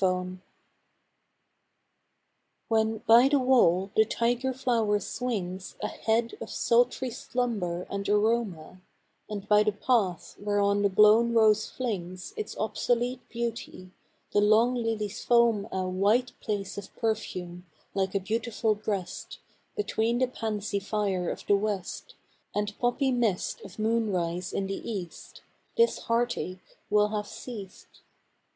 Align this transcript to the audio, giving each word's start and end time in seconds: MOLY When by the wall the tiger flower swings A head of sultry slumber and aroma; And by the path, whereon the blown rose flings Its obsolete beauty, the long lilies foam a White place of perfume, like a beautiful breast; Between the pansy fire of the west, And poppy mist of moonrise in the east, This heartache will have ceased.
MOLY 0.01 0.37
When 2.69 2.97
by 3.07 3.27
the 3.29 3.37
wall 3.37 3.91
the 3.95 4.03
tiger 4.03 4.51
flower 4.51 4.99
swings 4.99 5.75
A 5.79 5.87
head 5.89 6.35
of 6.41 6.49
sultry 6.49 7.11
slumber 7.11 7.85
and 7.87 8.09
aroma; 8.09 8.81
And 9.29 9.47
by 9.47 9.61
the 9.61 9.73
path, 9.73 10.37
whereon 10.39 10.81
the 10.81 10.89
blown 10.89 11.35
rose 11.35 11.69
flings 11.69 12.33
Its 12.35 12.57
obsolete 12.57 13.29
beauty, 13.29 13.91
the 14.31 14.41
long 14.41 14.73
lilies 14.73 15.23
foam 15.23 15.67
a 15.71 15.87
White 15.87 16.31
place 16.39 16.79
of 16.79 16.95
perfume, 16.95 17.67
like 17.93 18.15
a 18.15 18.19
beautiful 18.19 18.73
breast; 18.73 19.37
Between 19.77 20.17
the 20.17 20.27
pansy 20.27 20.79
fire 20.79 21.29
of 21.29 21.45
the 21.45 21.55
west, 21.55 22.15
And 22.55 22.75
poppy 22.79 23.11
mist 23.11 23.61
of 23.61 23.77
moonrise 23.77 24.51
in 24.51 24.65
the 24.65 24.81
east, 24.89 25.43
This 25.77 25.99
heartache 25.99 26.79
will 26.89 27.09
have 27.09 27.27
ceased. 27.27 28.01